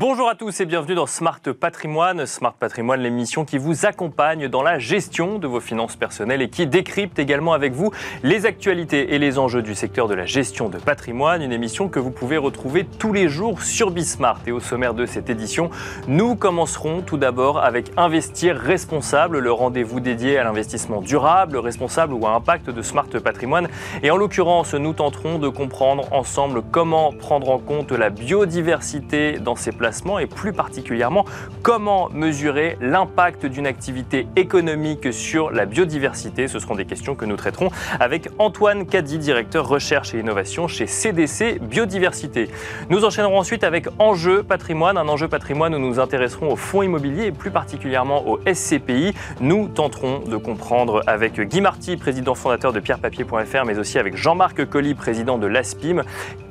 [0.00, 2.24] Bonjour à tous et bienvenue dans Smart Patrimoine.
[2.24, 6.66] Smart Patrimoine, l'émission qui vous accompagne dans la gestion de vos finances personnelles et qui
[6.66, 7.92] décrypte également avec vous
[8.22, 11.42] les actualités et les enjeux du secteur de la gestion de patrimoine.
[11.42, 14.40] Une émission que vous pouvez retrouver tous les jours sur Bismart.
[14.46, 15.68] Et au sommaire de cette édition,
[16.08, 22.26] nous commencerons tout d'abord avec Investir responsable, le rendez-vous dédié à l'investissement durable, responsable ou
[22.26, 23.68] à impact de Smart Patrimoine.
[24.02, 29.56] Et en l'occurrence, nous tenterons de comprendre ensemble comment prendre en compte la biodiversité dans
[29.56, 29.72] ces
[30.18, 31.24] et plus particulièrement
[31.62, 36.48] comment mesurer l'impact d'une activité économique sur la biodiversité.
[36.48, 40.86] Ce seront des questions que nous traiterons avec Antoine Caddy, directeur recherche et innovation chez
[40.86, 42.48] CDC Biodiversité.
[42.88, 46.82] Nous enchaînerons ensuite avec Enjeu patrimoine, un enjeu patrimoine où nous nous intéresserons aux fonds
[46.82, 49.12] immobiliers et plus particulièrement au SCPI.
[49.40, 54.64] Nous tenterons de comprendre avec Guy Marty, président fondateur de pierrepapier.fr, mais aussi avec Jean-Marc
[54.66, 56.02] Colli, président de l'ASPIM,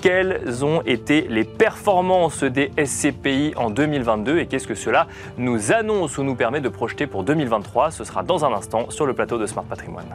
[0.01, 6.17] quelles ont été les performances des SCPI en 2022 et qu'est-ce que cela nous annonce
[6.17, 9.37] ou nous permet de projeter pour 2023 Ce sera dans un instant sur le plateau
[9.37, 10.07] de Smart Patrimoine.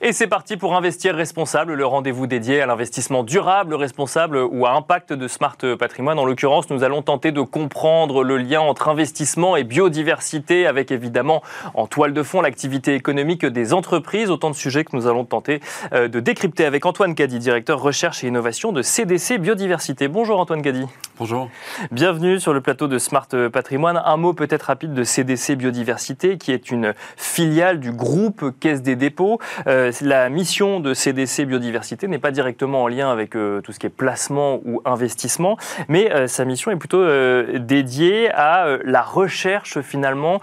[0.00, 4.70] Et c'est parti pour Investir Responsable, le rendez-vous dédié à l'investissement durable, responsable ou à
[4.70, 6.20] impact de Smart Patrimoine.
[6.20, 11.42] En l'occurrence, nous allons tenter de comprendre le lien entre investissement et biodiversité, avec évidemment
[11.74, 14.30] en toile de fond l'activité économique des entreprises.
[14.30, 15.58] Autant de sujets que nous allons tenter
[15.92, 20.06] euh, de décrypter avec Antoine Caddy, directeur recherche et innovation de CDC Biodiversité.
[20.06, 20.86] Bonjour Antoine Caddy.
[21.18, 21.50] Bonjour.
[21.90, 24.00] Bienvenue sur le plateau de Smart Patrimoine.
[24.04, 28.94] Un mot peut-être rapide de CDC Biodiversité, qui est une filiale du groupe Caisse des
[28.94, 29.40] dépôts.
[29.66, 33.78] Euh, la mission de CDC Biodiversité n'est pas directement en lien avec euh, tout ce
[33.78, 35.56] qui est placement ou investissement,
[35.88, 40.40] mais euh, sa mission est plutôt euh, dédiée à la recherche finalement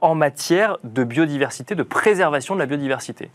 [0.00, 3.30] en matière de biodiversité, de préservation de la biodiversité.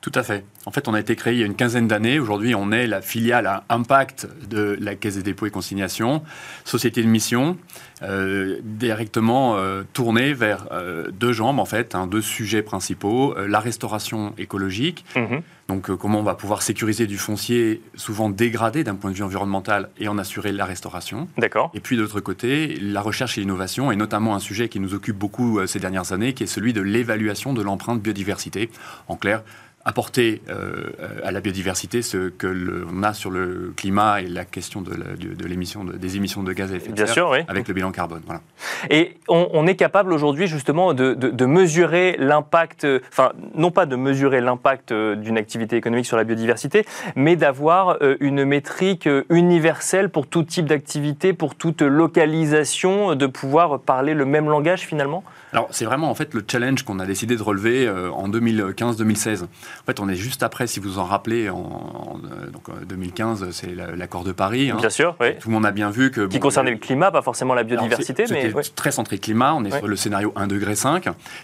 [0.00, 0.44] Tout à fait.
[0.64, 2.20] En fait, on a été créé il y a une quinzaine d'années.
[2.20, 6.22] Aujourd'hui, on est la filiale à impact de la Caisse des dépôts et consignations,
[6.64, 7.56] société de mission,
[8.02, 13.34] euh, directement euh, tournée vers euh, deux jambes, en fait, hein, deux sujets principaux.
[13.36, 15.42] la restauration écologique, mhm.
[15.68, 19.88] donc comment on va pouvoir sécuriser du foncier souvent dégradé d'un point de vue environnemental
[19.98, 21.28] et en assurer la restauration.
[21.38, 21.72] D'accord.
[21.74, 24.94] Et puis, de l'autre côté, la recherche et l'innovation, et notamment un sujet qui nous
[24.94, 28.70] occupe beaucoup ces dernières années, qui est celui de l'évaluation de l'empreinte biodiversité.
[29.08, 29.42] En clair,
[29.88, 30.90] apporter euh,
[31.24, 34.92] à la biodiversité ce que l'on a sur le climat et la question de,
[35.46, 38.20] l'émission des émissions de gaz à effet de serre avec le bilan carbone.
[38.26, 38.42] Voilà.
[38.90, 44.92] Et on, est capable aujourd'hui justement de, mesurer l'impact, enfin non pas de mesurer l'impact
[44.92, 46.84] euh, d'une activité économique sur la biodiversité,
[47.16, 53.80] mais d'avoir euh, une métrique universelle pour tout type d'activité, pour toute localisation, de pouvoir
[53.80, 55.24] parler le même langage finalement?
[55.52, 59.44] Alors, c'est vraiment en fait le challenge qu'on a décidé de relever euh, en 2015-2016.
[59.44, 59.46] En
[59.86, 63.74] fait, on est juste après, si vous en rappelez, en, euh, donc, 2015, euh, c'est
[63.74, 64.70] l'accord de Paris.
[64.70, 64.76] Hein.
[64.78, 65.36] Bien sûr, oui.
[65.40, 66.26] Tout le monde a bien vu que.
[66.26, 68.52] Qui concernait le climat, pas forcément la biodiversité, mais.
[68.74, 70.74] très centré climat, on est sur le scénario 1,5 degré.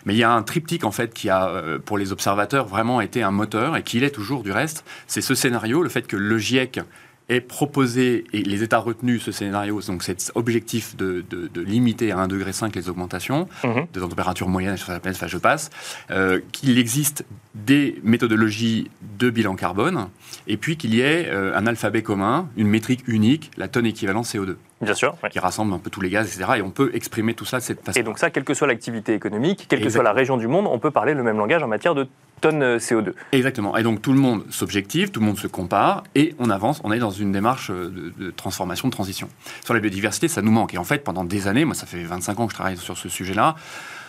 [0.04, 1.50] Mais il y a un triptyque, en fait, qui a,
[1.84, 4.84] pour les observateurs, vraiment été un moteur, et qui l'est toujours du reste.
[5.06, 6.80] C'est ce scénario, le fait que le GIEC
[7.28, 11.24] est proposé, et les États retenus ce scénario, donc cet objectif de,
[11.56, 13.86] limiter à 1,5 degré les augmentations mhm.
[13.92, 15.70] de température moyenne sur la planète, enfin je passe,
[16.10, 17.24] euh, qu'il existe
[17.54, 20.08] des méthodologies de bilan carbone,
[20.46, 24.22] et puis qu'il y ait euh, un alphabet commun, une métrique unique, la tonne équivalent
[24.22, 24.56] CO2.
[24.80, 25.16] Bien sûr.
[25.30, 26.58] Qui rassemble un peu tous les gaz, etc.
[26.58, 27.98] Et on peut exprimer tout ça de cette façon.
[27.98, 30.66] Et donc ça, quelle que soit l'activité économique, quelle que soit la région du monde,
[30.68, 32.08] on peut parler le même langage en matière de
[32.40, 33.12] tonnes euh, CO2.
[33.32, 33.76] Exactement.
[33.76, 36.92] Et donc tout le monde s'objective, tout le monde se compare, et on avance, on
[36.92, 39.28] est dans une démarche euh, de, transformation, de transition.
[39.64, 40.74] Sur la biodiversité, ça nous manque.
[40.74, 42.98] Et en fait, pendant des années, moi ça fait 25 ans que je travaille sur
[42.98, 43.54] ce sujet-là,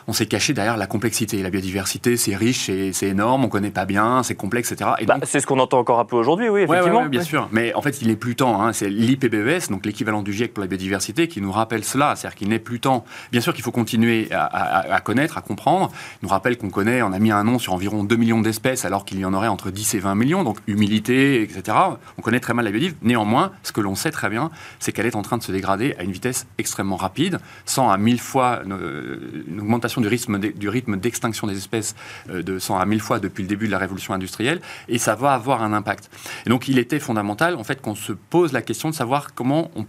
[0.07, 1.41] on s'est caché derrière la complexité.
[1.41, 4.91] La biodiversité, c'est riche, c'est énorme, on connaît pas bien, c'est complexe, etc.
[4.99, 7.05] Et bah, c'est ce qu'on entend encore un peu aujourd'hui, oui, effectivement.
[7.05, 7.47] bien sûr.
[7.51, 8.61] Mais en fait, il n'est plus temps.
[8.61, 8.73] Hein.
[8.73, 12.15] C'est l'IPBES, donc l'équivalent du GIEC pour la biodiversité, qui nous rappelle cela.
[12.15, 13.05] C'est-à-dire qu'il n'est plus temps.
[13.31, 15.91] Bien sûr qu'il faut continuer à, connaître, à comprendre.
[16.21, 18.85] Il nous rappelle qu'on connaît, on a mis un nom sur environ 2 millions d'espèces,
[18.85, 20.43] alors qu'il y en aurait entre 10 et 20 millions.
[20.43, 21.77] Donc humilité, etc.
[22.17, 23.05] On connaît très mal la biodiversité.
[23.07, 25.95] Néanmoins, ce que l'on sait très bien, c'est qu'elle est en train de se dégrader
[25.97, 30.69] à une vitesse extrêmement rapide, sans à mille fois euh, une augmentation du rythme, du
[30.69, 31.95] rythme d'extinction des espèces
[32.29, 35.15] euh, de 100 à 1000 fois depuis le début de la révolution industrielle, et ça
[35.15, 36.09] va avoir un impact.
[36.45, 39.71] Et donc il était fondamental en fait qu'on se pose la question de savoir comment
[39.75, 39.83] on,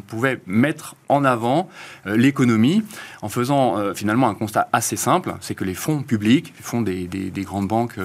[0.00, 1.68] pouvait mettre en avant
[2.06, 2.82] euh, l'économie
[3.22, 6.82] en faisant euh, finalement un constat assez simple, c'est que les fonds publics, les fonds
[6.82, 7.98] des, grandes banques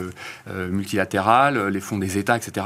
[0.48, 2.66] multilatérales, les fonds des États, etc.,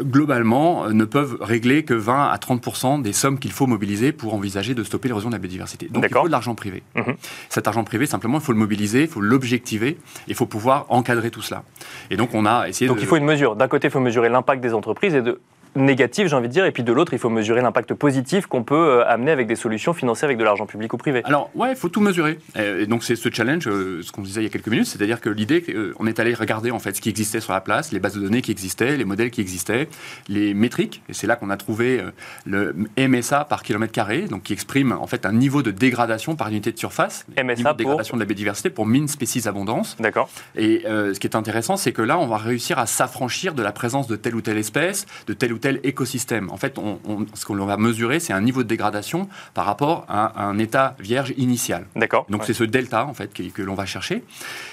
[0.00, 4.34] globalement, euh, ne peuvent régler que 20 à 30 des sommes qu'il faut mobiliser pour
[4.34, 5.88] envisager de stopper l'érosion de la biodiversité.
[5.90, 6.82] Donc il faut de l'argent privé.
[6.94, 7.14] Mhm.
[7.48, 9.98] Cet argent privé, simplement, il faut le mobiliser, il faut l'objectiver,
[10.28, 11.62] il faut pouvoir encadrer tout cela.
[12.10, 13.56] Et donc on a essayé donc il faut une mesure.
[13.56, 15.40] D'un côté, il faut mesurer l'impact des entreprises et de
[15.74, 18.62] négatif, j'ai envie de dire, et puis de l'autre, il faut mesurer l'impact positif qu'on
[18.62, 21.22] peut euh, amener avec des solutions financées avec de l'argent public ou privé.
[21.24, 22.38] Alors, ouais, il faut tout mesurer.
[22.56, 25.20] Et donc, c'est ce challenge, euh, ce qu'on disait il y a quelques minutes, c'est-à-dire
[25.20, 27.92] que l'idée, euh, on est allé regarder en fait ce qui existait sur la place,
[27.92, 29.88] les bases de données qui existaient, les modèles qui existaient,
[30.28, 32.02] les métriques, et c'est là qu'on a trouvé
[32.46, 36.48] le MSA par kilomètre carré, donc qui exprime en fait un niveau de dégradation par
[36.48, 39.96] unité de surface, MSA niveau de dégradation de la biodiversité pour mine species abondance.
[39.98, 40.28] D'accord.
[40.56, 43.72] Et ce qui est intéressant, c'est que là, on va réussir à s'affranchir de la
[43.72, 46.50] présence de telle ou telle espèce, de tel ou tel écosystème.
[46.50, 46.98] En fait, on,
[47.32, 51.32] ce qu'on va mesurer, c'est un niveau de dégradation par rapport à un état vierge
[51.38, 51.86] initial.
[51.96, 52.26] D'accord.
[52.28, 54.22] Donc c'est ce delta en fait que, l'on va chercher.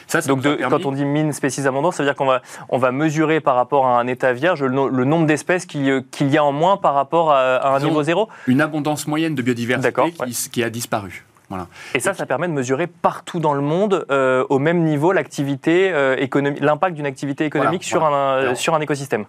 [0.08, 2.92] Ça, Donc quand on dit mine spécies abondance, ça veut dire qu'on va, on va
[2.92, 6.52] mesurer par rapport à un état vierge le, nombre d'espèces euh, qu'il y a en
[6.52, 10.70] moins par rapport à, un niveau zéro Une abondance moyenne de biodiversité qui, qui a
[10.70, 11.26] disparu.
[11.50, 11.68] Voilà.
[11.96, 15.92] Et ça, ça permet de mesurer partout dans le monde, euh, au même niveau, l'activité
[15.92, 19.26] euh, économique, l'impact d'une activité économique sur, Un, sur un écosystème.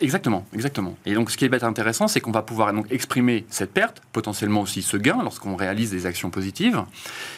[0.00, 0.96] Exactement, exactement.
[1.06, 4.60] Et donc, ce qui est intéressant, c'est qu'on va pouvoir donc exprimer cette perte, potentiellement
[4.60, 6.82] aussi ce gain, lorsqu'on réalise des actions positives.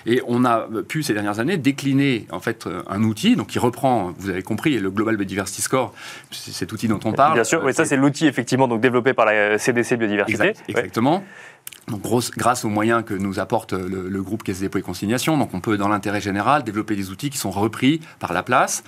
[0.07, 4.13] Et on a pu ces dernières années décliner en fait un outil, donc qui reprend,
[4.19, 5.95] vous avez compris, le Global Biodiversity Score,
[6.31, 7.35] cet outil dont on parle.
[7.35, 10.55] Bien sûr, oui, ça c'est l'outil effectivement donc développé par la CDC Biodiversité.
[10.69, 11.25] exactement.
[11.89, 12.03] Donc,
[12.37, 15.61] grâce aux moyens que nous apporte le, groupe Caisse des dépôts et consignations, donc on
[15.61, 18.85] peut, dans l'intérêt général, développer des outils qui sont repris par la place.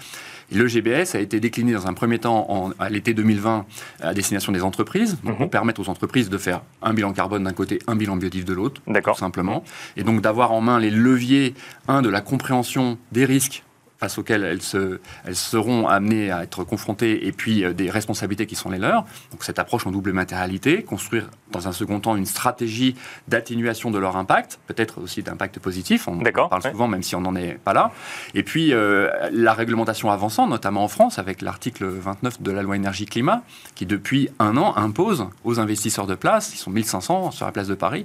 [0.53, 3.67] le GBS a été décliné dans un premier temps en, à l'été 2020
[4.01, 5.51] à destination des entreprises, donc pour mhm.
[5.51, 8.81] permettre aux entreprises de faire un bilan carbone d'un côté, un bilan biodiversité de l'autre,
[8.87, 9.65] tout simplement,
[9.97, 11.55] et donc d'avoir en main les leviers,
[11.89, 13.65] un, de la compréhension des risques
[14.03, 18.47] face auxquelles elles, se, elles seront amenées à être confrontées, et puis euh, des responsabilités
[18.47, 19.05] qui sont les leurs.
[19.31, 22.97] Donc cette approche en double matérialité, construire dans un second temps une stratégie
[23.29, 27.21] d'atténuation de leur impact, peut-être aussi d'impact positif, on en parle souvent même si on
[27.21, 27.93] n'en est pas là.
[28.35, 32.75] Et puis euh, la réglementation avançant, notamment en France, avec l'article 29 de la loi
[32.75, 33.43] énergie-climat,
[33.77, 37.69] qui depuis un an impose aux investisseurs de place, ils sont 1500 sur la place
[37.69, 38.05] de Paris,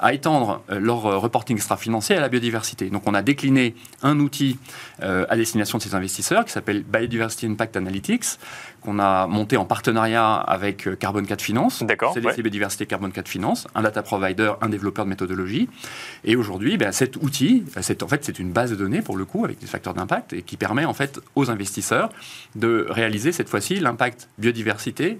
[0.00, 2.90] à étendre euh, leur reporting extra-financier à la biodiversité.
[2.90, 4.58] Donc on a décliné un outil
[5.36, 8.24] à destination de ces investisseurs qui s'appelle Biodiversity Impact Analytics,
[8.80, 11.84] qu'on a monté en partenariat avec euh, Carbon 4 Finance,
[12.14, 15.68] CDC Biodiversité Carbon 4 Finance, un data provider, un développeur de méthodologie.
[16.24, 19.44] Et aujourd'hui, ben, cet outil, en fait, c'est une base de données pour le coup
[19.44, 22.10] avec des facteurs d'impact et qui permet en fait aux investisseurs
[22.54, 25.18] de réaliser cette fois-ci l'impact biodiversité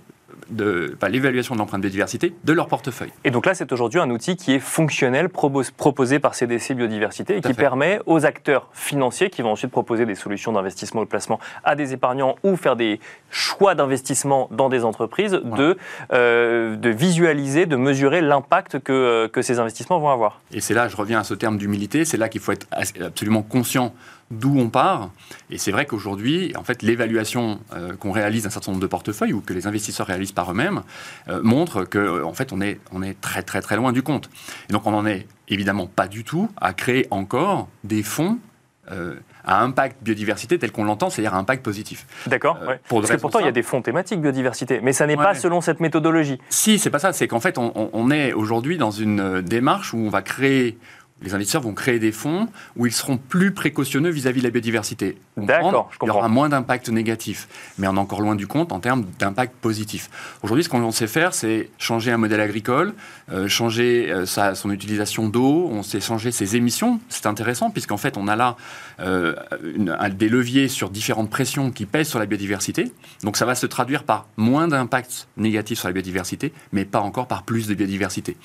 [0.51, 3.13] de l'évaluation de l'empreinte biodiversité de leur portefeuille.
[3.25, 7.41] Et donc là, c'est aujourd'hui un outil qui est fonctionnel, proposé par CDC Biodiversité et
[7.41, 11.41] qui permet aux acteurs financiers qui vont ensuite proposer des solutions d'investissement ou de placement
[11.65, 13.01] à des épargnants ou faire des
[13.31, 15.77] choix d'investissement dans des entreprises de,
[16.13, 20.41] euh, de visualiser, de mesurer l'impact que, euh, que ces investissements vont avoir.
[20.53, 23.43] Et c'est là, je reviens à ce terme d'humilité, c'est là qu'il faut être absolument
[23.43, 23.95] conscient
[24.31, 25.11] d'où on part.
[25.51, 29.33] Et c'est vrai qu'aujourd'hui, en fait, l'évaluation euh, qu'on réalise d'un certain nombre de portefeuilles
[29.33, 30.83] ou que les investisseurs réalisent par eux-mêmes
[31.29, 34.03] euh, montre que, euh, en fait, on est, on est très très très loin du
[34.03, 34.29] compte.
[34.69, 38.39] Et donc, on n'en est évidemment pas du tout à créer encore des fonds
[39.45, 42.07] à impact biodiversité tel qu'on l'entend, c'est-à-dire à impact positif.
[42.29, 42.57] D'accord.
[42.89, 45.61] Parce que pourtant, il y a des fonds thématiques biodiversité, mais ça n'est pas selon
[45.61, 46.39] cette méthodologie.
[46.51, 47.13] Si, c'est pas ça.
[47.13, 50.79] C'est qu'en fait, on, on est aujourd'hui dans une démarche où on va créer
[51.23, 55.17] les investisseurs vont créer des fonds où ils seront plus précautionneux vis-à-vis de la biodiversité.
[55.39, 56.15] D'accord, je comprends.
[56.15, 59.07] Il y aura moins d'impact négatif, mais on est encore loin du compte en termes
[59.19, 60.11] d'impact positif.
[60.43, 62.93] Aujourd'hui, ce qu'on sait faire, c'est changer un modèle agricole,
[63.33, 67.01] euh, changer euh, sa, son utilisation d'eau, on sait changer ses émissions.
[67.09, 68.57] C'est intéressant puisqu'en fait, on a là
[69.01, 69.35] euh,
[70.11, 72.93] des leviers sur différentes pressions qui pèsent sur la biodiversité.
[73.23, 77.27] Donc ça va se traduire par moins d'impact négatif sur la biodiversité, mais pas encore
[77.27, 78.37] par plus de biodiversité.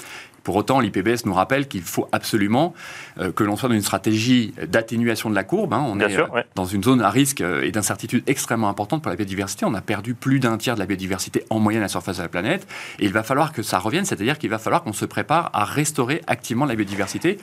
[0.43, 2.73] Pour autant, l'IPBS nous rappelle qu'il faut absolument
[3.19, 5.73] euh, que l'on soit dans une stratégie d'atténuation de la courbe.
[5.73, 5.85] Hein.
[5.87, 9.15] On est euh, dans une zone à risque euh, et d'incertitude extrêmement importante pour la
[9.15, 9.65] biodiversité.
[9.65, 12.23] On a perdu plus d'un tiers de la biodiversité en moyenne à la surface de
[12.23, 12.67] la planète.
[12.99, 15.63] Et il va falloir que ça revienne, c'est-à-dire qu'il va falloir qu'on se prépare à
[15.63, 17.37] restaurer activement la biodiversité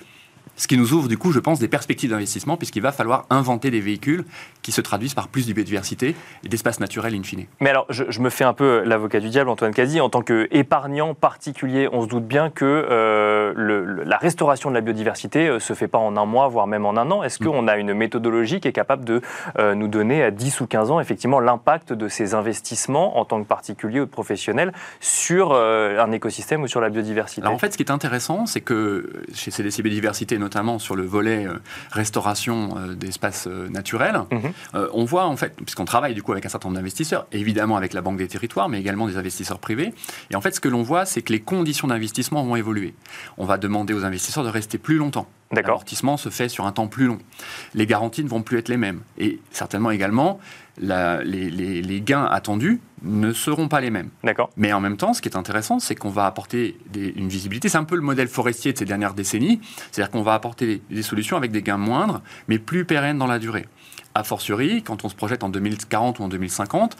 [0.58, 3.70] ce qui nous ouvre, du coup, je pense, des perspectives d'investissement, puisqu'il va falloir inventer
[3.70, 4.24] des véhicules
[4.60, 7.46] qui se traduisent par plus de biodiversité et d'espace naturel in fine.
[7.60, 10.00] Mais alors, je, me fais un peu l'avocat du diable, Antoine Cazzi.
[10.00, 15.44] En tant qu'épargnant particulier, on se doute bien que euh, la restauration de la biodiversité
[15.44, 17.22] ne euh, se fait pas en un mois, voire même en un an.
[17.22, 17.46] Est-ce mm.
[17.46, 19.22] qu'on a une méthodologie qui est capable de
[19.58, 23.40] euh, nous donner à 10 ou 15 ans, effectivement, l'impact de ces investissements en tant
[23.40, 27.42] que particulier ou de professionnel sur un écosystème ou sur la biodiversité?
[27.42, 30.47] Alors, En fait, ce qui est intéressant, c'est que chez CDC Biodiversité, notamment
[30.78, 31.58] sur le volet euh,
[31.90, 34.52] restauration euh, d'espaces euh, naturels, mhm.
[34.92, 37.92] on voit en fait, puisqu'on travaille du coup avec un certain nombre d'investisseurs, évidemment avec
[37.92, 39.92] la Banque des Territoires, mais également des investisseurs privés,
[40.30, 42.94] et en fait ce que l'on voit, c'est que les conditions d'investissement vont évoluer.
[43.36, 46.88] On va demander aux investisseurs de rester plus longtemps L'amortissement se fait sur un temps
[46.88, 47.18] plus long.
[47.74, 49.00] Les garanties ne vont plus être les mêmes.
[49.16, 50.40] Et certainement également,
[50.80, 54.10] les, gains attendus ne seront pas les mêmes.
[54.24, 54.50] D'accord.
[54.56, 57.68] Mais en même temps, ce qui est intéressant, c'est qu'on va apporter une visibilité.
[57.68, 59.60] C'est un peu le modèle forestier de ces dernières décennies.
[59.90, 63.38] C'est-à-dire qu'on va apporter des, solutions avec des gains moindres, mais plus pérennes dans la
[63.38, 63.66] durée.
[64.14, 66.96] A fortiori, quand on se projette en 2040 ou en 2050,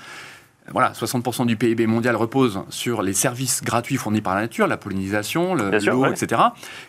[0.71, 4.77] voilà, 60% du PIB mondial repose sur les services gratuits fournis par la nature, la
[4.77, 6.43] pollinisation, l'eau, etc.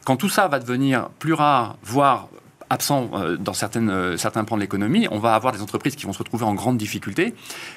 [0.05, 2.27] Quand tout ça va devenir plus rare, voire
[2.69, 6.05] absent euh, dans certaines, euh, certains pans de l'économie, on va avoir des entreprises qui
[6.05, 7.33] vont se retrouver en grande difficulté.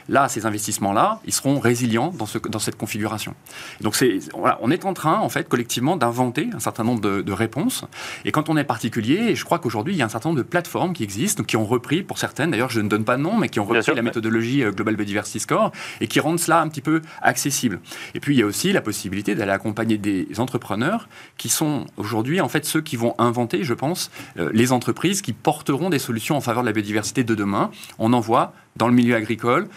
[0.08, 3.34] Là, ces investissements-là, ils seront résilients dans, ce, dans cette configuration.
[3.80, 7.32] Donc, c'est, voilà, on est en train, en fait, collectivement, d'inventer un certain nombre de,
[7.32, 7.86] réponses.
[8.26, 10.46] Et quand on est particulier, je crois qu'aujourd'hui, il y a un certain nombre de
[10.46, 13.38] plateformes qui existent, qui ont repris, pour certaines, d'ailleurs, je ne donne pas de nom,
[13.38, 15.72] mais qui ont repris la méthodologie euh, Global Biodiversity Score
[16.02, 17.80] et qui rendent cela un petit peu accessible.
[18.14, 21.08] Et puis, il y a aussi la possibilité d'aller accompagner des entrepreneurs
[21.38, 25.32] qui sont aujourd'hui, en fait, ceux qui vont inventer, je pense, les entreprises entreprises qui
[25.32, 27.70] porteront des solutions en faveur de la biodiversité de demain.
[28.00, 29.68] On en voit dans le milieu agricole,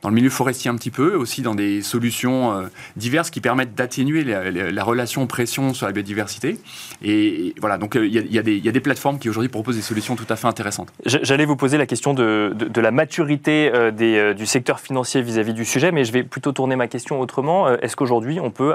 [0.00, 2.66] dans le milieu forestier un petit peu, aussi dans des solutions euh,
[2.96, 6.58] diverses qui permettent d'atténuer la, relation pression sur la biodiversité.
[7.02, 10.26] Et, voilà, donc euh, il y, a des plateformes qui aujourd'hui proposent des solutions tout
[10.28, 10.92] à fait intéressantes.
[11.04, 15.90] J'allais vous poser la question de, la maturité euh, du secteur financier vis-à-vis du sujet,
[15.90, 17.68] mais je vais plutôt tourner ma question autrement.
[17.68, 18.74] Est-ce qu'aujourd'hui on peut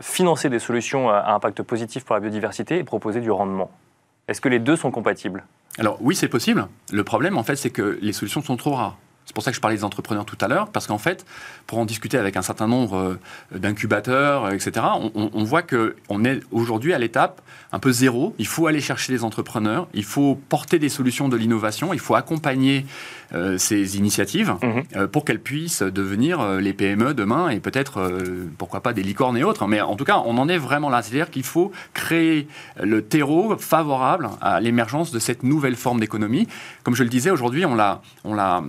[0.00, 3.70] financer des solutions à impact positif pour la biodiversité et proposer du rendement?
[4.28, 5.44] Est-ce que les deux sont compatibles?
[5.78, 6.68] Alors oui, c'est possible.
[6.92, 8.98] Le problème, en fait, c'est que les solutions sont trop rares.
[9.28, 11.26] C'est pour ça que je parlais des entrepreneurs tout à l'heure, parce qu'en fait,
[11.66, 16.94] pour en discuter avec un certain nombre euh, d'incubateurs, etc., on, voit qu'on est aujourd'hui
[16.94, 18.34] à l'étape un peu zéro.
[18.38, 22.14] Il faut aller chercher des entrepreneurs, il faut porter des solutions de l'innovation, il faut
[22.14, 22.86] accompagner
[23.34, 24.82] euh, ces initiatives mhm.
[24.96, 28.10] euh, pour qu'elles puissent devenir les PME demain et peut-être,
[28.56, 29.66] pourquoi pas, des licornes et autres.
[29.66, 31.02] Mais en tout cas, on en est vraiment là.
[31.02, 32.48] C'est-à-dire qu'il faut créer
[32.82, 36.48] le terreau favorable à l'émergence de cette nouvelle forme d'économie.
[36.82, 38.62] Comme je le disais, aujourd'hui, on l'a, on l'a,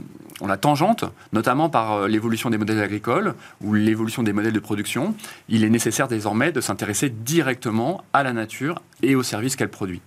[0.49, 5.15] la tangente, notamment par euh, l'évolution des modèles agricoles ou l'évolution des modèles de production,
[5.47, 10.01] il est nécessaire désormais de s'intéresser directement à la nature et aux services qu'elle produit.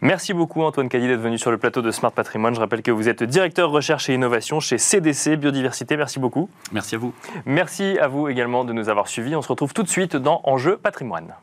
[0.00, 2.54] Merci beaucoup Antoine Caddy d'être venu sur le plateau de Smart Patrimoine.
[2.54, 5.96] Je rappelle que vous êtes directeur recherche et innovation chez CDC Biodiversité.
[5.96, 6.48] Merci beaucoup.
[6.72, 7.14] Merci à vous.
[7.46, 9.36] Merci à vous également de nous avoir suivis.
[9.36, 11.34] On se retrouve tout de suite dans Enjeu Patrimoine.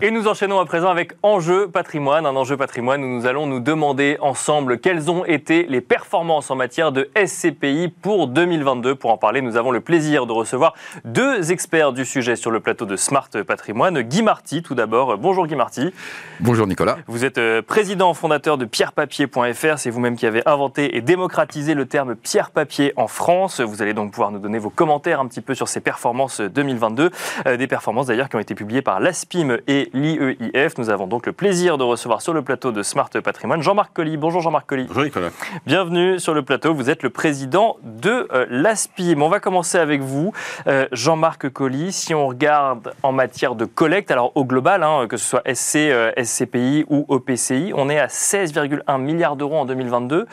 [0.00, 3.60] Et nous enchaînons à présent avec Enjeu patrimoine, un enjeu patrimoine où nous allons nous
[3.60, 8.96] demander ensemble quelles ont été les performances en matière de SCPI pour 2022.
[8.96, 10.74] Pour en parler, nous avons le plaisir de recevoir
[11.04, 14.02] deux experts du sujet sur le plateau de Smart Patrimoine.
[14.02, 15.16] Guy Marty, tout d'abord.
[15.16, 15.92] Bonjour Guy Marty.
[16.40, 16.98] Bonjour Nicolas.
[17.06, 19.78] Vous êtes euh, président fondateur de pierrepapier.fr.
[19.78, 23.60] C'est vous-même qui avez inventé et démocratisé le terme pierre-papier en France.
[23.60, 27.10] Vous allez donc pouvoir nous donner vos commentaires un petit peu sur ces performances 2022.
[27.46, 30.78] Euh, des performances d'ailleurs qui ont été publiées par l'ASPIM et l'IEIF.
[30.78, 34.16] Nous avons donc le plaisir de recevoir sur le plateau de Smart Patrimoine Jean-Marc Colli.
[34.16, 34.84] Bonjour Jean-Marc Colli.
[34.84, 35.30] Bonjour Nicolas.
[35.66, 36.74] Bienvenue sur le plateau.
[36.74, 39.20] Vous êtes le président de euh, l'ASPIM.
[39.22, 40.32] On va commencer avec vous,
[40.66, 41.92] euh, Jean-Marc Colli.
[41.92, 45.76] Si on regarde en matière de collecte, alors au global, hein, que ce soit SC,
[45.76, 50.26] euh, SCPI ou OPCI, on est à 16,1 milliards d'euros en 2022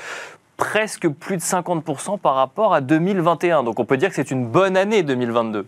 [0.62, 3.64] presque plus de 50% par rapport à 2021.
[3.64, 5.66] Donc on peut dire que c'est une bonne année 2022.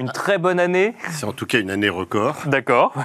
[0.00, 0.94] Une très bonne année.
[1.10, 2.42] C'est en tout cas une année record.
[2.46, 2.94] D'accord.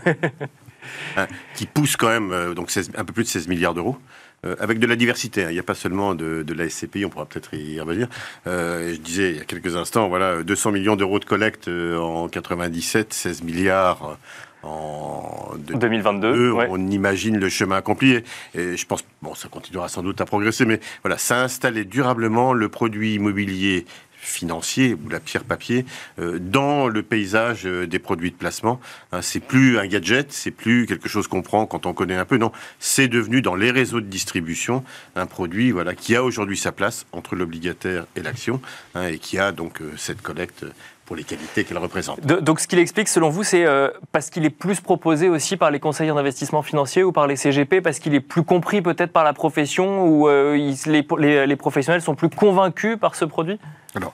[1.18, 1.26] Hein,
[1.56, 3.98] qui pousse quand même euh, donc un peu plus de 16 milliards d'euros.
[4.46, 5.44] Euh, avec de la diversité.
[5.44, 5.48] Hein.
[5.50, 8.08] Il n'y a pas seulement de, de, la SCPI, on pourra peut-être y revenir.
[8.46, 12.28] Euh, je disais il y a quelques instants, voilà, 200 millions d'euros de collecte en
[12.28, 14.20] 97, 16 milliards
[14.66, 16.52] en 2022.
[16.70, 18.22] On imagine le chemin accompli.
[18.54, 21.86] Et je pense, bon, ça continuera sans doute à progresser, mais voilà, ça a installé
[21.86, 23.86] durablement le produit immobilier
[24.26, 25.86] financier ou la pierre papier
[26.20, 28.80] euh, dans le paysage euh, des produits de placement.
[29.12, 32.26] Hein, c'est plus un gadget, c'est plus quelque chose qu'on prend quand on connaît un
[32.26, 32.38] peu.
[32.38, 34.84] Non, c'est devenu dans les réseaux de distribution
[35.16, 38.62] un produit voilà qui a aujourd'hui sa place entre l'obligataire et l'action
[38.96, 40.66] hein, et qui a donc euh, cette collecte
[41.06, 42.20] pour les qualités qu'elle représente.
[42.22, 43.66] donc ce qu'il explique, selon vous, c'est
[44.12, 47.82] parce qu'il est plus proposé aussi par les conseillers d'investissement financier ou par les CGP,
[47.82, 52.16] parce qu'il est plus compris peut-être par la profession, ou les, les, les, professionnels sont
[52.16, 53.60] plus convaincus par ce produit?
[53.94, 54.14] Alors,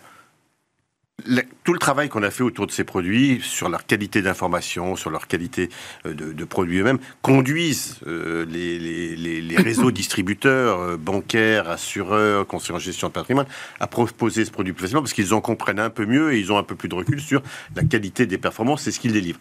[1.72, 5.10] tout le travail qu'on a fait autour de ces produits, sur leur qualité d'information, sur
[5.10, 5.70] leur qualité
[6.06, 13.08] euh, de, produits eux-mêmes, conduisent euh, les, réseaux distributeurs, euh, bancaires, assureurs, conseillers en gestion
[13.08, 13.46] de patrimoine,
[13.80, 16.52] à proposer ce produit plus facilement parce qu'ils en comprennent un peu mieux et ils
[16.52, 17.42] ont un peu plus de recul sur
[17.74, 19.40] la qualité des performances et ce qu'ils délivrent.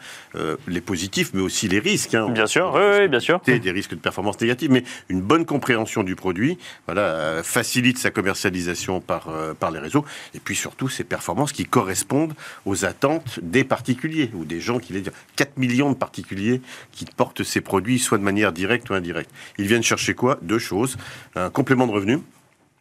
[0.68, 2.14] les positifs, mais aussi les risques.
[2.14, 2.28] Hein.
[2.28, 3.40] bien sûr, oui, bien sûr.
[3.44, 9.00] Des risques de performance négative, mais une bonne compréhension du produit voilà, facilite sa commercialisation
[9.00, 12.36] par, par les réseaux et puis surtout ces performances qui correspondent répondent
[12.66, 15.02] aux attentes des particuliers ou des gens qui les
[15.36, 16.60] 4 millions de particuliers
[16.92, 19.30] qui portent ces produits soit de manière directe ou indirecte.
[19.58, 20.38] Ils viennent chercher quoi?
[20.42, 20.96] Deux choses
[21.34, 22.18] un complément de revenu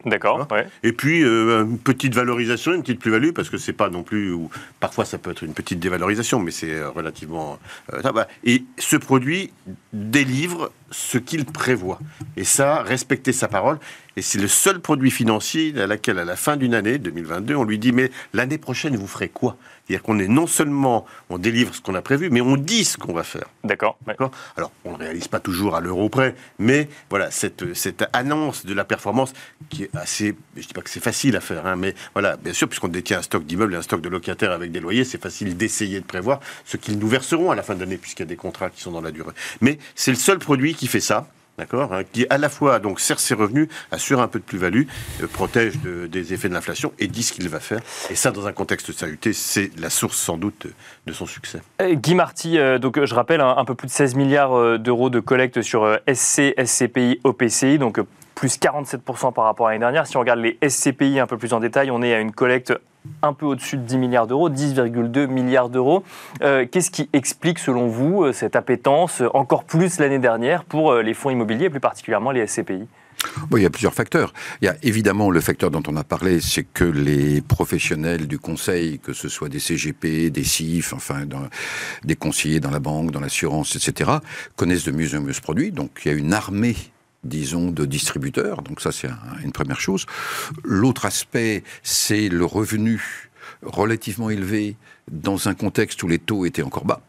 [0.06, 0.46] D'accord.
[0.50, 0.66] Ouais.
[0.82, 4.32] Et puis euh, une petite valorisation, une petite plus-value, parce que c'est pas non plus,
[4.32, 4.48] ou
[4.80, 7.58] parfois ça peut être une petite dévalorisation, mais c'est euh, relativement.
[7.92, 9.52] Euh, et ce produit
[9.92, 11.98] délivre ce qu'il prévoit.
[12.36, 13.78] Et ça, respecter sa parole.
[14.16, 17.64] Et c'est le seul produit financier à laquelle, à la fin d'une année, 2022, on
[17.64, 19.56] lui dit mais l'année prochaine, vous ferez quoi?
[19.86, 22.96] C'est-à-dire qu'on est non seulement, on délivre ce qu'on a prévu, mais on dit ce
[22.96, 23.46] qu'on va faire.
[23.64, 23.98] D'accord.
[24.06, 24.30] D'accord?
[24.56, 28.74] Alors, on ne réalise pas toujours à l'euro près, mais voilà, cette, cette annonce de
[28.74, 29.32] la performance
[29.68, 32.36] qui est assez, je ne dis pas que c'est facile à faire, hein, mais voilà,
[32.36, 35.04] bien sûr, puisqu'on détient un stock d'immeubles et un stock de locataires avec des loyers,
[35.04, 38.22] c'est facile d'essayer de prévoir ce qu'ils nous verseront à la fin de l'année, puisqu'il
[38.22, 39.32] y a des contrats qui sont dans la durée.
[39.60, 41.26] Mais c'est le seul produit qui fait ça
[41.58, 44.84] d'accord, hein, qui à la fois donc sert ses revenus, assure un peu de plus-value,
[45.22, 47.80] euh, protège des effets de l'inflation et dit ce qu'il va faire.
[48.08, 50.68] Et ça, dans un contexte saluté, c'est la source sans doute
[51.06, 51.60] de son succès.
[51.82, 55.20] Euh, Guy Marty, euh, donc je rappelle un, peu plus de 16 milliards d'euros de
[55.20, 58.00] collecte sur SC, SCPI, OPCI, donc
[58.34, 60.06] plus 47% par rapport à l'année dernière.
[60.06, 62.72] Si on regarde les SCPI un peu plus en détail, on est à une collecte
[63.22, 66.02] un peu au-dessus de 10 milliards d'euros, 10,2 milliards d'euros.
[66.42, 71.02] Euh, qu'est-ce qui explique, selon vous, euh, cette appétence encore plus l'année dernière pour euh,
[71.02, 72.86] les fonds immobiliers, plus particulièrement les SCPI
[73.54, 74.32] il y a plusieurs facteurs.
[74.62, 78.38] Il y a évidemment le facteur dont on a parlé, c'est que les professionnels du
[78.38, 81.26] conseil, que ce soit des CGP, des CIF, enfin
[82.02, 84.10] des conseillers dans la banque, dans l'assurance, etc.,
[84.56, 85.70] connaissent de mieux en mieux ce produit.
[85.70, 86.76] Donc il y a une armée
[87.24, 88.62] disons, de distributeurs.
[88.62, 89.10] Donc ça, c'est
[89.42, 90.06] une première chose.
[90.64, 93.30] L'autre aspect, c'est le revenu
[93.62, 94.76] relativement élevé
[95.10, 97.02] dans un contexte où les taux étaient encore bas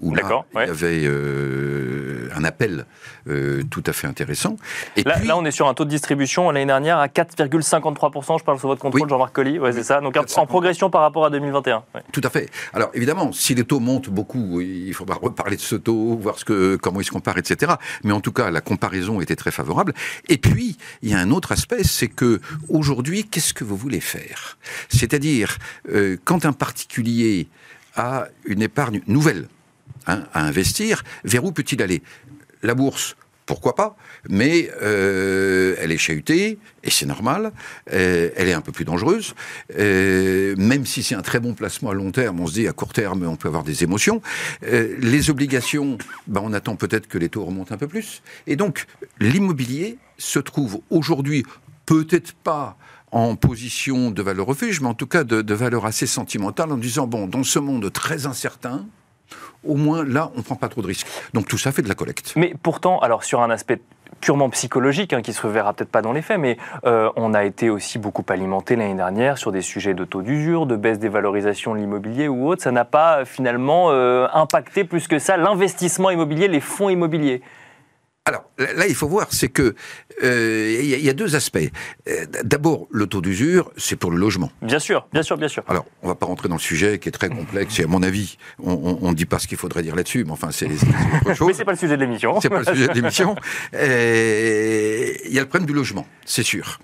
[0.00, 2.86] où là, il y avait euh, un appel
[3.28, 4.56] euh, tout à fait intéressant.
[4.96, 8.44] Et là, là, on est sur un taux de distribution l'année dernière à 4,53%, je
[8.44, 11.30] parle sous votre contrôle, Jean-Marc Colli, ouais, c'est ça, donc en progression par rapport à
[11.30, 11.84] 2021.
[12.12, 12.50] Tout à fait.
[12.72, 16.44] Alors évidemment, si les taux montent beaucoup, il faudra reparler de ce taux, voir ce
[16.44, 17.72] que, comment ils se comparent, etc.
[18.04, 19.94] Mais en tout cas, la comparaison était très favorable.
[20.28, 24.00] Et puis, il y a un autre aspect, c'est que aujourd'hui, qu'est-ce que vous voulez
[24.00, 24.58] faire?
[24.88, 25.58] C'est-à-dire,
[25.90, 27.48] euh, quand un particulier
[27.96, 29.48] a une épargne nouvelle,
[30.08, 32.02] Hein, à investir, vers où peut-il aller?
[32.62, 33.94] La bourse, pourquoi pas
[34.30, 37.52] Mais euh, elle est chahutée, et c'est normal.
[37.92, 39.34] Euh, elle est un peu plus dangereuse.
[39.78, 42.72] Euh, même si c'est un très bon placement à long terme, on se dit à
[42.72, 44.22] court terme, on peut avoir des émotions.
[44.62, 48.22] les obligations, ben, on attend peut-être que les taux remontent un peu plus.
[48.46, 48.86] Et donc,
[49.20, 51.44] l'immobilier se trouve aujourd'hui
[51.84, 52.78] peut-être pas
[53.12, 56.78] en position de valeur refuge, mais en tout cas de, de valeur assez sentimentale, en
[56.78, 58.86] disant, bon, dans ce monde très incertain,
[59.66, 61.06] au moins là, on ne prend pas trop de risques.
[61.34, 62.32] Donc tout ça fait de la collecte.
[62.36, 63.80] Mais pourtant, alors sur un aspect
[64.20, 67.44] purement psychologique, hein, qui se verra peut-être pas dans les faits, mais euh, on a
[67.44, 71.08] été aussi beaucoup alimenté l'année dernière sur des sujets de taux d'usure, de baisse des
[71.08, 72.62] valorisations de l'immobilier ou autre.
[72.62, 77.42] Ça n'a pas finalement euh, impacté plus que ça l'investissement immobilier, les fonds immobiliers.
[78.28, 79.74] Alors là, il faut voir, c'est que
[80.22, 81.70] euh, il y, a deux aspects.
[82.08, 84.52] Euh, d'abord, le taux d'usure, c'est pour le logement.
[84.60, 85.64] Bien sûr, bien sûr, bien sûr.
[85.66, 87.80] Alors, on va pas rentrer dans le sujet qui est très complexe.
[87.80, 90.50] Et à mon avis, on ne dit pas ce qu'il faudrait dire là-dessus, mais enfin,
[90.50, 91.48] c'est autre chose.
[91.48, 92.38] mais c'est pas le sujet de l'émission.
[92.42, 93.34] C'est pas le sujet de l'émission.
[93.74, 96.80] Euh, il y a le problème du logement, c'est sûr.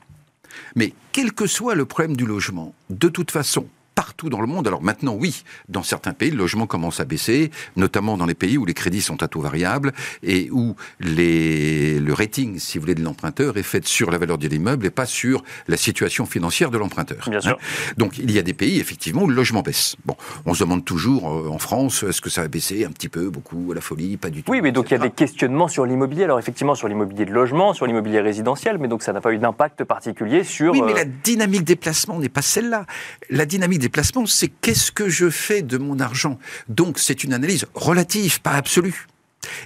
[0.76, 4.66] Mais quel que soit le problème du logement, de toute façon, partout dans le monde.
[4.66, 8.58] Alors maintenant, oui, dans certains pays, le logement commence à baisser, notamment dans les pays
[8.58, 12.94] où les crédits sont à taux variable et où les, le rating, si vous voulez,
[12.94, 16.70] de l'emprunteur est fait sur la valeur de l'immeuble et pas sur la situation financière
[16.70, 17.28] de l'emprunteur.
[17.28, 17.58] Bien sûr.
[17.60, 17.94] Hein.
[17.96, 19.96] Donc il y a des pays, effectivement, où le logement baisse.
[20.04, 23.08] Bon, on se demande toujours euh, en France, est-ce que ça a baissé un petit
[23.08, 24.50] peu, beaucoup, à la folie, pas du tout?
[24.50, 26.24] Oui, mais donc il y a des questionnements sur l'immobilier.
[26.24, 29.38] Alors effectivement, sur l'immobilier de logement, sur l'immobilier résidentiel, mais donc ça n'a pas eu
[29.38, 30.72] d'impact particulier sur...
[30.72, 32.86] Oui, mais euh, la dynamique des placements n'est pas celle-là.
[33.30, 33.80] La dynamique
[34.26, 36.38] c'est qu'est-ce que je fais de mon argent.
[36.68, 39.06] Donc c'est une analyse relative, pas absolue.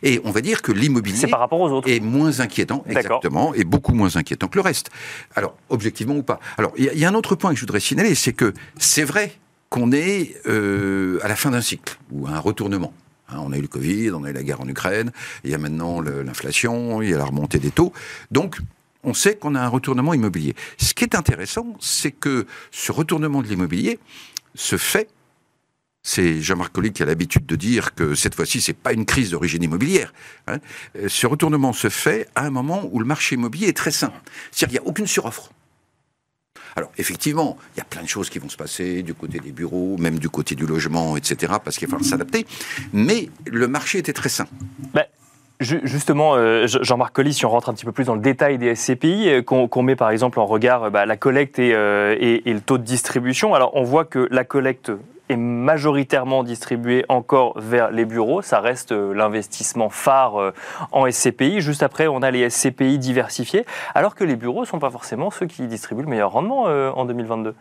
[0.02, 1.88] Et on va dire que l'immobilier par rapport aux autres.
[1.88, 4.90] est moins inquiétant, exactement, et beaucoup moins inquiétant que le reste.
[5.34, 6.40] Alors, objectivement ou pas.
[6.56, 9.32] Alors, il y, a un autre point que je voudrais signaler, c'est que c'est vrai
[9.70, 12.92] qu'on est euh, à la fin d'un cycle, ou à un retournement.
[13.28, 15.12] Hein, on a eu le Covid, on a eu la guerre en Ukraine,
[15.44, 17.92] il y a maintenant l'inflation, il y a la remontée des taux.
[18.30, 18.58] Donc,
[19.04, 20.54] on sait qu'on a un retournement immobilier.
[20.78, 23.98] Ce qui est intéressant, c'est que ce retournement de l'immobilier
[24.54, 25.08] se fait.
[26.02, 29.30] C'est Jean-Marc Colli qui a l'habitude de dire que cette fois-ci, c'est pas une crise
[29.30, 30.12] d'origine immobilière.
[30.46, 30.58] Hein.
[31.06, 34.12] Ce retournement se fait à un moment où le marché immobilier est très sain.
[34.50, 35.52] C'est-à-dire qu'il n'y a aucune suroffre.
[36.76, 39.50] Alors, effectivement, il y a plein de choses qui vont se passer du côté des
[39.50, 42.46] bureaux, même du côté du logement, etc., parce qu'il va falloir s'adapter.
[42.92, 44.46] Mais le marché était très sain.
[44.94, 45.06] Bah,
[45.60, 48.76] Justement, euh, Jean-Marc Collis, si on rentre un petit peu plus dans le détail des
[48.76, 52.78] SCPI, euh, qu'on met par exemple en regard bah, la collecte et, et, le taux
[52.78, 54.92] de distribution, alors on voit que la collecte
[55.28, 58.40] est majoritairement distribuée encore vers les bureaux.
[58.40, 60.52] Ça reste l'investissement phare
[60.92, 61.60] en SCPI.
[61.60, 63.66] Juste après, on a les SCPI diversifiés,
[63.96, 67.04] alors que les bureaux ne sont pas forcément ceux qui distribuent le meilleur rendement en
[67.04, 67.54] 2022.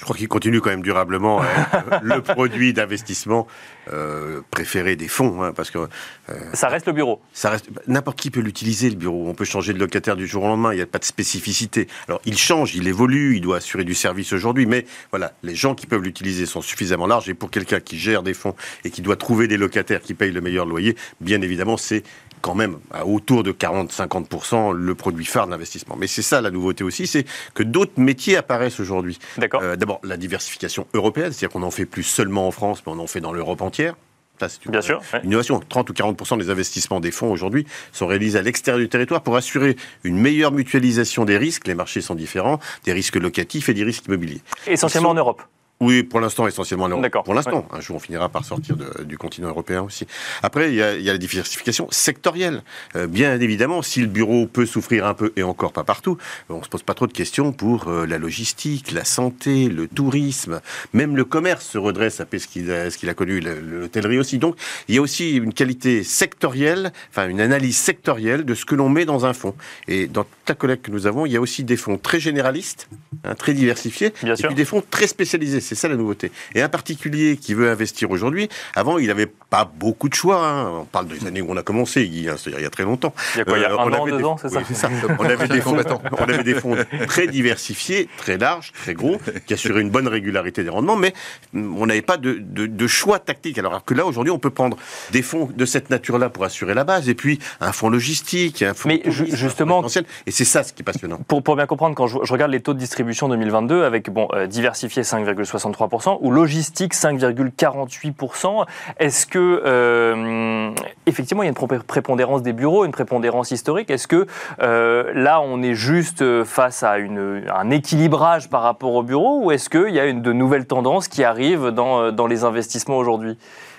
[0.00, 1.42] Je crois qu'il continue quand même durablement
[2.02, 3.46] le produit d'investissement
[3.92, 7.20] euh, préféré des fonds, hein, parce que euh, ça reste le bureau.
[7.34, 9.28] Ça reste n'importe qui peut l'utiliser le bureau.
[9.28, 10.72] On peut changer de locataire du jour au lendemain.
[10.72, 11.86] Il n'y a pas de spécificité.
[12.08, 15.74] Alors il change, il évolue, il doit assurer du service aujourd'hui, mais voilà, les gens
[15.74, 17.28] qui peuvent l'utiliser sont suffisamment larges.
[17.28, 20.32] Et pour quelqu'un qui gère des fonds et qui doit trouver des locataires qui payent
[20.32, 22.04] le meilleur loyer, bien évidemment, c'est
[22.40, 25.96] quand même à autour de 40-50% le produit phare de l'investissement.
[25.96, 27.24] Mais c'est ça la nouveauté aussi, c'est
[27.54, 29.18] que d'autres métiers apparaissent aujourd'hui.
[29.38, 29.62] D'accord.
[29.62, 32.98] Euh, d'abord, la diversification européenne, c'est-à-dire qu'on n'en fait plus seulement en France, mais on
[32.98, 33.94] en fait dans l'Europe entière.
[34.40, 35.60] Ça, c'est une Bien sûr, innovation.
[35.68, 39.36] 30 ou 40% des investissements des fonds aujourd'hui sont réalisés à l'extérieur du territoire pour
[39.36, 41.66] assurer une meilleure mutualisation des risques.
[41.66, 44.40] Les marchés sont différents, des risques locatifs et des risques immobiliers.
[44.66, 45.42] Essentiellement en Europe.
[45.82, 47.24] Oui, pour l'instant, essentiellement en Europe.
[47.24, 47.66] Pour l'instant.
[47.72, 50.06] Un jour, on finira par sortir du continent européen aussi.
[50.42, 52.62] Après, il y a, la diversification sectorielle.
[52.96, 56.18] Euh, bien évidemment, si le bureau peut souffrir un peu, et encore pas partout,
[56.50, 60.60] on se pose pas trop de questions pour euh, la logistique, la santé, le tourisme,
[60.92, 64.38] même le commerce se redresse après ce qu'il a, ce a connu, l'hôtellerie aussi.
[64.38, 64.56] Donc,
[64.88, 68.90] il y a aussi une qualité sectorielle, enfin une analyse sectorielle de ce que l'on
[68.90, 69.54] met dans un fonds.
[69.88, 72.88] Et dans la collecte que nous avons, il y a aussi des fonds très généralistes,
[73.24, 76.32] hein, très diversifiés, Bien et puis des fonds très spécialisés c'est ça la nouveauté.
[76.54, 80.44] Et un particulier qui veut investir aujourd'hui, avant, il n'avait pas beaucoup de choix.
[80.44, 80.70] Hein.
[80.80, 83.14] On parle des années où on a commencé, hein, c'est-à-dire il y a très longtemps.
[83.34, 85.24] Il y a quoi, il y a euh, un an, deux ans, c'est ça, On,
[85.24, 85.76] avait des fonds,
[86.18, 90.64] on avait des fonds très diversifiés, très larges, très gros, qui assuraient une bonne régularité
[90.64, 91.14] des rendements, mais
[91.54, 93.58] on n'avait pas de, de, choix tactique.
[93.58, 94.76] Alors que là, aujourd'hui, on peut prendre
[95.12, 98.74] des fonds de cette nature-là pour assurer la base, et puis un fonds logistique, un
[98.74, 99.84] fonds mais justement,
[100.26, 101.18] et c'est ça ce qui est passionnant.
[101.28, 104.46] Pour, pour bien comprendre, quand je, regarde les taux de distribution 2022, avec bon, euh,
[104.46, 108.64] diversifié 5,60 63% ou logistique 5,48%.
[108.98, 110.70] Est-ce que euh,
[111.04, 113.90] effectivement il y a une prépondérance des bureaux, une prépondérance historique?
[113.90, 114.26] Est-ce que
[114.62, 119.50] euh, là on est juste face à une, un équilibrage par rapport aux bureaux ou
[119.50, 123.36] est-ce qu'il y a une, de nouvelles tendances qui arrivent dans, dans les investissements aujourd'hui?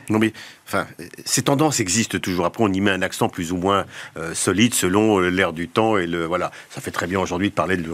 [0.09, 0.33] Non mais
[0.71, 0.87] Enfin,
[1.25, 2.45] ces tendances existent toujours.
[2.45, 3.85] Après, on y met un accent plus ou moins
[4.17, 6.51] euh, solide selon euh, l'ère du temps et le voilà.
[6.69, 7.87] Ça fait très bien aujourd'hui de parler du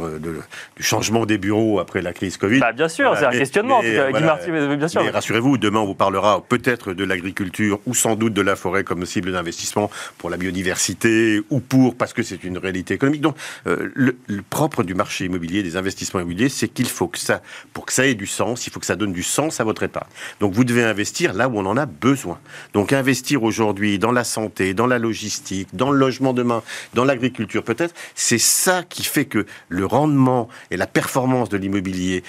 [0.79, 2.59] changement des bureaux après la crise Covid.
[2.59, 3.81] Bah, bien sûr, c'est un questionnement.
[3.81, 5.03] Marty, bien sûr.
[5.03, 8.83] Mais rassurez-vous, demain on vous parlera peut-être de l'agriculture ou sans doute de la forêt
[8.83, 13.21] comme cible d'investissement pour la biodiversité ou pour parce que c'est une réalité économique.
[13.21, 13.35] Donc,
[13.65, 14.15] euh, le,
[14.49, 17.41] propre du marché immobilier, des investissements immobiliers, c'est qu'il faut que ça,
[17.73, 19.83] pour que ça ait du sens, il faut que ça donne du sens à votre
[19.83, 20.07] épargne.
[20.39, 22.39] Donc, vous devez investir là où on en a besoin.
[22.73, 27.63] Donc investir aujourd'hui dans la santé, dans la logistique, dans le logement demain, dans l'agriculture
[27.63, 32.23] peut-être, c'est ça qui fait que le rendement et la performance de l'immobilier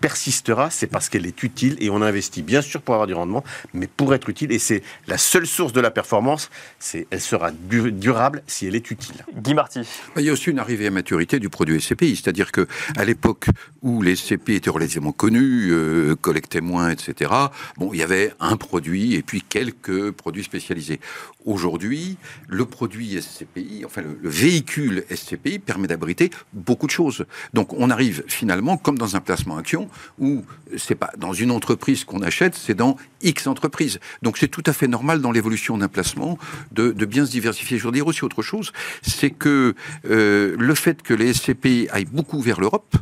[0.00, 3.44] persistera, c'est parce qu'elle est utile et on investit bien sûr pour avoir du rendement,
[3.74, 4.52] mais pour être utile.
[4.52, 8.90] Et c'est la seule source de la performance, c'est elle sera durable si elle est
[8.90, 9.24] utile.
[9.36, 9.80] Guy Marty.
[10.16, 13.46] Il y a aussi une arrivée à maturité du produit SCPI, c'est-à-dire que à l'époque
[13.82, 17.30] où les SCPI étaient relativement connus, euh, collectaient moins, etc.
[17.76, 21.00] Bon, il y avait un produit et puis quelques produits spécialisés.
[21.44, 22.16] Aujourd'hui,
[22.48, 27.24] le produit SCPI, enfin le, le véhicule SCPI permet d'abriter beaucoup de choses.
[27.54, 30.44] Donc on arrive finalement comme dans un placement action où
[30.76, 34.00] c'est pas dans une entreprise qu'on achète, c'est dans X entreprises.
[34.22, 36.38] Donc c'est tout à fait normal dans l'évolution d'un placement
[36.72, 37.78] de, bien se diversifier.
[37.78, 38.72] Je veux dire aussi autre chose,
[39.02, 39.74] c'est que
[40.08, 42.96] euh, le fait que les SCPI aillent beaucoup vers l'Europe,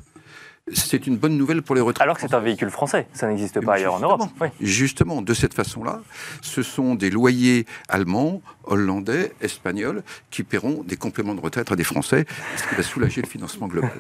[0.72, 2.02] c'est une bonne nouvelle pour les retraités.
[2.02, 4.22] Alors que c'est un véhicule français, ça n'existe pas ailleurs en Europe.
[4.60, 6.00] Justement, de cette façon-là,
[6.42, 11.84] ce sont des loyers allemands, hollandais, espagnols qui paieront des compléments de retraite à des
[11.84, 12.26] Français,
[12.56, 13.90] ce qui va soulager le financement global.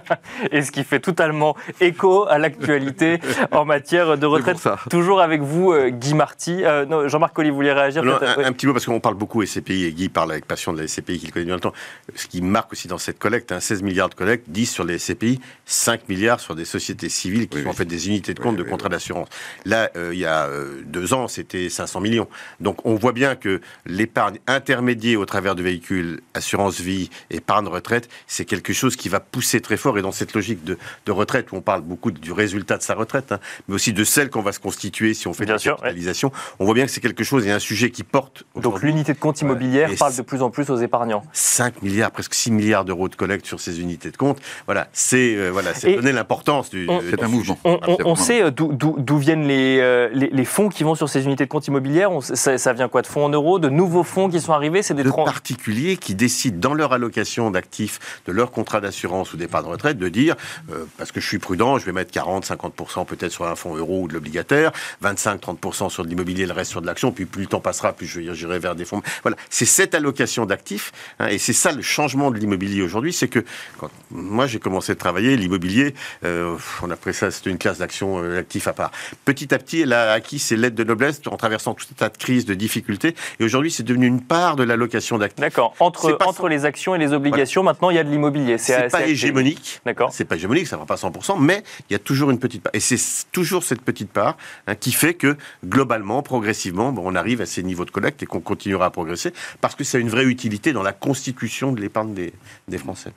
[0.52, 3.20] Et ce qui fait totalement écho à l'actualité
[3.52, 4.56] en matière de retraite.
[4.90, 6.64] Toujours avec vous, euh, Guy Marty.
[6.64, 9.92] Euh, Jean-Marc Colli, vous voulez réagir un, petit mot, parce qu'on parle beaucoup SCPI, et
[9.92, 11.72] Guy parle avec passion de la SCPI qu'il connaît bien le temps.
[12.14, 14.98] Ce qui marque aussi dans cette collecte, 16 hein, milliards de collectes, 10 sur les
[14.98, 18.56] SCPI, 5 milliards sur des sociétés civiles qui sont en fait des unités de compte
[18.56, 19.28] de contrats d'assurance.
[19.64, 20.48] Là, euh, il y a
[20.84, 22.28] deux ans, c'était 500 millions.
[22.60, 28.08] Donc on voit bien que l'épargne intermédiaire au travers de véhicules, assurance vie, épargne retraite,
[28.26, 29.98] c'est quelque chose qui va pousser très fort.
[29.98, 30.76] Et dans cette logique de,
[31.08, 34.30] retraite, où on parle beaucoup du résultat de sa retraite, hein, mais aussi de celle
[34.30, 37.00] qu'on va se constituer si on fait de la capitalisation, on voit bien que c'est
[37.00, 38.44] quelque chose et un sujet qui porte.
[38.56, 41.22] Donc l'unité de compte immobilière parle de plus en plus aux épargnants.
[41.32, 44.40] 5 milliards, presque 6 milliards d'euros de collecte sur ces unités de compte.
[44.66, 46.88] Voilà, c'est euh, voilà, c'est comprenez l'importance du.
[47.10, 47.58] C'est un mouvement.
[47.64, 51.08] On, on- on sait euh, d'où- viennent les, euh, les, les fonds qui vont sur
[51.08, 52.12] ces unités de compte immobilières.
[52.12, 54.82] On ça, ça vient quoi De fonds en euros De nouveaux fonds qui sont arrivés?
[54.82, 59.36] C'est des de particuliers qui décident dans leur allocation d'actifs, de leur contrat d'assurance ou
[59.36, 60.36] d'épargne retraite, de dire,
[60.72, 63.74] euh, parce que je suis prudent, je vais mettre 40, 50% peut-être sur un fonds
[63.76, 67.24] euro ou de l'obligataire, 25, 30% sur de l'immobilier, le reste sur de l'action, puis
[67.24, 69.02] plus le temps passera, plus je j'irai vers des fonds.
[69.22, 73.28] Voilà, c'est cette allocation d'actifs, hein, et c'est ça le changement de l'immobilier aujourd'hui, c'est
[73.28, 73.44] que
[73.78, 78.22] quand moi j'ai commencé à travailler, l'immobilier, euh, on appelait ça, c'était une classe d'actions
[78.22, 78.90] euh, à part.
[79.24, 82.08] Petit à petit, elle a acquis ses lettres de noblesse en traversant tout un tas
[82.08, 85.40] de crises, de difficultés, et aujourd'hui c'est devenu une part de l'allocation d'actifs.
[85.40, 85.74] D'accord.
[85.80, 88.58] Entre, entre les actions et les obligations, maintenant, il y a de l'immobilier.
[88.58, 89.80] C'est pas hégémonique.
[89.84, 90.10] D'accord.
[90.12, 92.62] C'est pas hégémonique, ça ne va pas 100%, mais il y a toujours une petite
[92.62, 92.74] part.
[92.74, 92.98] Et c'est
[93.32, 97.62] toujours cette petite part hein, qui fait que, globalement, progressivement, bon, on arrive à ces
[97.62, 100.82] niveaux de collecte et qu'on continuera à progresser parce que c'est une vraie utilité dans
[100.82, 102.32] la constitution de l'épargne des,
[102.68, 103.12] des Français.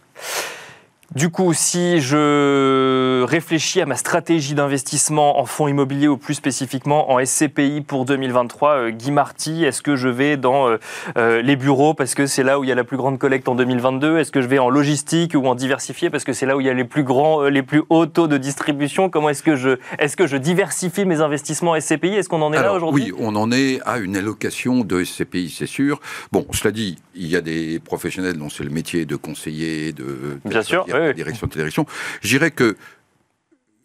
[1.16, 7.12] Du coup, si je réfléchis à ma stratégie d'investissement en fonds immobiliers ou plus spécifiquement
[7.12, 10.78] en SCPI pour 2023, euh, Guy Marty, est-ce que je vais dans euh,
[11.18, 13.48] euh, les bureaux parce que c'est là où il y a la plus grande collecte
[13.50, 16.56] en 2022 Est-ce que je vais en logistique ou en diversifié parce que c'est là
[16.56, 19.10] où il y a les plus grands, les plus hauts taux de distribution?
[19.10, 22.62] Comment est-ce que je, est-ce que je diversifie mes investissements SCPI Est-ce qu'on en est
[22.62, 23.06] là aujourd'hui?
[23.06, 26.02] Oui, on en est à une allocation de SCPI, c'est sûr.
[26.32, 30.40] Bon, cela dit, il y a des professionnels dont c'est le métier de conseiller, de
[30.46, 31.86] Bien sûr, oui, direction de direction.
[32.22, 32.78] Je dirais que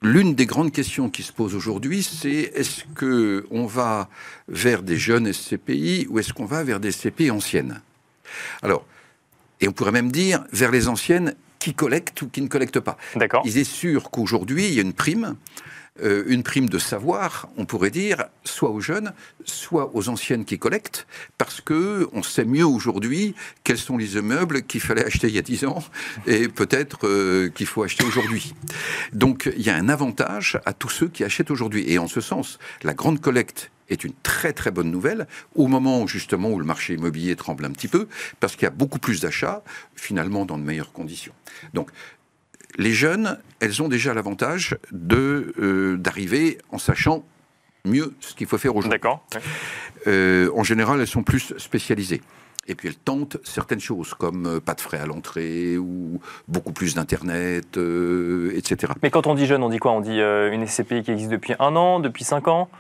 [0.03, 4.09] l'une des grandes questions qui se pose aujourd'hui, c'est est-ce que on va
[4.48, 7.81] vers des jeunes SCPI ou est-ce qu'on va vers des SCPI anciennes?
[8.62, 8.87] Alors,
[9.61, 12.98] et on pourrait même dire vers les anciennes qui collectent ou qui ne collectent pas.
[13.16, 13.42] D'accord.
[13.46, 15.37] Il est sûr qu'aujourd'hui, il y a une prime,
[16.02, 19.12] euh, une prime de savoir, on pourrait dire, soit aux jeunes,
[19.44, 21.07] soit aux anciennes qui collectent,
[21.38, 25.38] parce que on sait mieux aujourd'hui quels sont les immeubles qu'il fallait acheter il y
[25.38, 25.85] a 10 ans
[26.26, 28.54] et peut-être euh, qu'il faut acheter aujourd'hui.
[29.12, 31.85] Donc il y a un avantage à tous ceux qui achètent aujourd'hui.
[31.88, 36.09] Et en ce sens, la grande collecte est une très très bonne nouvelle au moment
[36.09, 38.09] justement où le marché immobilier tremble un petit peu
[38.40, 39.62] parce qu'il y a beaucoup plus d'achats
[39.94, 41.35] finalement dans de meilleures conditions.
[41.72, 41.90] Donc
[42.77, 47.25] les jeunes, elles ont déjà l'avantage de euh, d'arriver en sachant
[47.85, 48.99] mieux ce qu'il faut faire aujourd'hui.
[48.99, 49.25] D'accord.
[50.07, 52.23] Euh, en général, elles sont plus spécialisées.
[52.67, 56.73] Et puis elles tentent certaines choses, comme euh, pas de frais à l'entrée ou beaucoup
[56.73, 58.95] plus d'internet, euh, etc.
[59.03, 59.93] Mais quand on dit jeune, on dit quoi?
[59.93, 62.71] On dit une SCPI qui existe depuis un an, depuis cinq ans?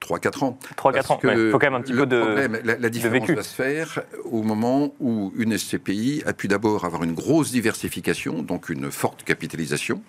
[0.00, 0.58] 3-4 ans.
[0.76, 1.20] 3-4 Parce ans.
[1.24, 2.20] Il faut quand même un petit peu de.
[2.20, 6.84] problème, la, la différence va se faire au moment où une SCPI a pu d'abord
[6.84, 10.02] avoir une grosse diversification, donc une forte capitalisation,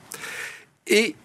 [0.88, 1.15] et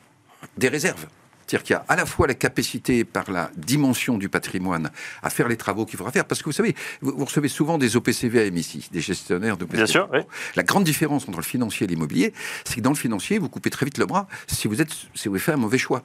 [0.56, 1.06] des réserves.
[1.52, 4.90] C'est-à-dire qu'il y a à la fois la capacité par la dimension du patrimoine
[5.22, 6.24] à faire les travaux qu'il faudra faire.
[6.24, 10.08] Parce que vous savez, vous, recevez souvent des OPCVM ici, des gestionnaires de Bien sûr,
[10.14, 10.20] oui.
[10.56, 12.32] La grande différence entre le financier et l'immobilier,
[12.64, 15.28] c'est que dans le financier, vous coupez très vite le bras si vous, êtes, si
[15.28, 16.04] vous avez fait un mauvais choix.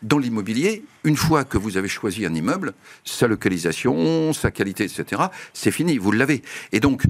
[0.00, 2.72] Dans l'immobilier, une fois que vous avez choisi un immeuble,
[3.04, 6.40] sa localisation, sa qualité, etc., c'est fini, vous l'avez.
[6.72, 7.02] Et donc,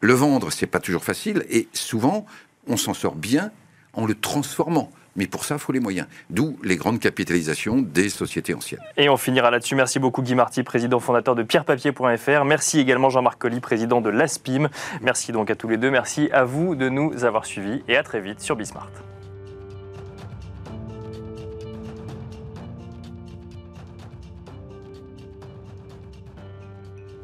[0.00, 2.26] le vendre, c'est pas toujours facile, et souvent,
[2.66, 3.52] on s'en sort bien
[3.92, 4.90] en le transformant.
[5.18, 6.06] Mais pour ça, il faut les moyens.
[6.30, 8.80] D'où les grandes capitalisations des sociétés anciennes.
[8.96, 9.74] Et on finira là-dessus.
[9.74, 12.44] Merci beaucoup Guy Marty, président fondateur de pierrepapier.fr.
[12.44, 14.68] Merci également Jean-Marc Colli, président de l'ASPIM.
[15.02, 15.90] Merci donc à tous les deux.
[15.90, 18.88] Merci à vous de nous avoir suivis et à très vite sur Bismart.